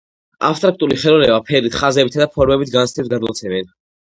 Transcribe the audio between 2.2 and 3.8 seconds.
და ფორმებით განცდებს გადმოცემენ.